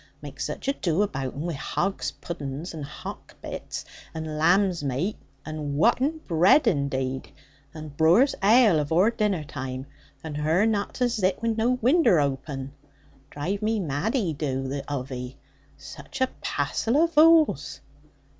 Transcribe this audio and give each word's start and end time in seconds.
Makk 0.23 0.39
zuch 0.39 0.67
ado 0.67 1.03
about 1.03 1.35
un, 1.35 1.41
wi' 1.43 1.53
hogs' 1.53 2.11
puddens, 2.13 2.73
and 2.73 2.83
hock 2.83 3.35
bits, 3.39 3.85
and 4.15 4.39
lambs' 4.39 4.83
mate, 4.83 5.19
and 5.45 5.77
whaten 5.77 6.21
bradd 6.27 6.63
indade, 6.65 7.29
and 7.71 7.95
brewers' 7.97 8.33
ale 8.41 8.79
avore 8.79 9.11
dinner 9.11 9.43
time, 9.43 9.85
and 10.23 10.37
her 10.37 10.65
not 10.65 10.95
to 10.95 11.07
zit 11.07 11.39
wi' 11.43 11.49
no 11.55 11.77
winder 11.83 12.19
aupen 12.19 12.71
draive 13.29 13.61
me 13.61 13.79
mad 13.79 14.15
'e 14.15 14.33
doo, 14.33 14.67
the 14.67 14.83
ov'ee, 14.91 15.35
zuch 15.77 16.19
a 16.21 16.29
passel 16.41 16.97
of 16.97 17.13
voouls. 17.13 17.81